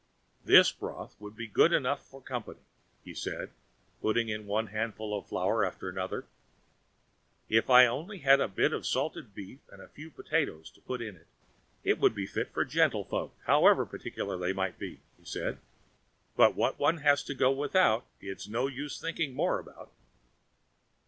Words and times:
"This 0.43 0.71
broth 0.71 1.15
would 1.19 1.35
be 1.35 1.45
good 1.45 1.71
enough 1.71 2.03
for 2.03 2.23
company," 2.23 2.61
he 3.05 3.13
said, 3.13 3.51
putting 4.01 4.29
in 4.29 4.47
one 4.47 4.65
handful 4.73 5.15
of 5.15 5.27
flour 5.27 5.63
after 5.63 5.87
another. 5.87 6.25
"If 7.49 7.69
I 7.69 7.81
had 7.83 7.89
only 7.89 8.23
a 8.23 8.47
bit 8.47 8.73
of 8.73 8.87
salted 8.87 9.35
beef 9.35 9.59
and 9.71 9.79
a 9.79 9.87
few 9.89 10.09
potatoes 10.09 10.71
to 10.71 10.81
put 10.81 11.03
in, 11.03 11.21
it 11.83 11.99
would 11.99 12.15
be 12.15 12.25
fit 12.25 12.51
for 12.51 12.65
gentlefolks, 12.65 13.35
however 13.45 13.85
particular 13.85 14.37
they 14.39 14.53
might 14.53 14.79
be," 14.79 15.01
he 15.19 15.23
said. 15.25 15.59
"But 16.35 16.55
what 16.55 16.79
one 16.79 16.97
has 17.05 17.21
to 17.25 17.35
go 17.35 17.51
without, 17.51 18.07
it's 18.19 18.47
no 18.47 18.65
use 18.65 18.99
thinking 18.99 19.35
more 19.35 19.59
about." 19.59 19.91